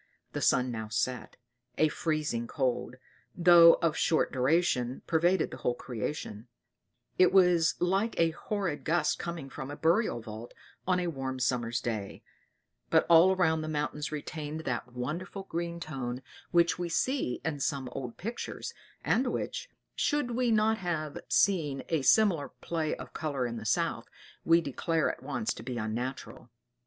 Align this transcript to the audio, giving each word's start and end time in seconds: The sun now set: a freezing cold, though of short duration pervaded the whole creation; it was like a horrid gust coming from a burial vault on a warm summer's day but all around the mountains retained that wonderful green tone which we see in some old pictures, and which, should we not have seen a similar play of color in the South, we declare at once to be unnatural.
The 0.33 0.41
sun 0.41 0.71
now 0.71 0.87
set: 0.89 1.37
a 1.77 1.87
freezing 1.87 2.47
cold, 2.47 2.95
though 3.37 3.75
of 3.83 3.95
short 3.95 4.31
duration 4.31 5.03
pervaded 5.05 5.51
the 5.51 5.57
whole 5.57 5.75
creation; 5.75 6.47
it 7.19 7.31
was 7.31 7.75
like 7.79 8.19
a 8.19 8.31
horrid 8.31 8.83
gust 8.83 9.19
coming 9.19 9.47
from 9.47 9.69
a 9.69 9.75
burial 9.75 10.19
vault 10.19 10.55
on 10.87 10.99
a 10.99 11.05
warm 11.05 11.37
summer's 11.37 11.79
day 11.79 12.23
but 12.89 13.05
all 13.09 13.31
around 13.35 13.61
the 13.61 13.67
mountains 13.67 14.11
retained 14.11 14.61
that 14.61 14.91
wonderful 14.91 15.43
green 15.43 15.79
tone 15.79 16.23
which 16.49 16.79
we 16.79 16.89
see 16.89 17.39
in 17.45 17.59
some 17.59 17.87
old 17.91 18.17
pictures, 18.17 18.73
and 19.03 19.27
which, 19.27 19.69
should 19.95 20.31
we 20.31 20.49
not 20.49 20.79
have 20.79 21.19
seen 21.27 21.83
a 21.89 22.01
similar 22.01 22.49
play 22.49 22.95
of 22.95 23.13
color 23.13 23.45
in 23.45 23.57
the 23.57 23.67
South, 23.67 24.09
we 24.43 24.61
declare 24.61 25.11
at 25.11 25.21
once 25.21 25.53
to 25.53 25.61
be 25.61 25.77
unnatural. 25.77 26.49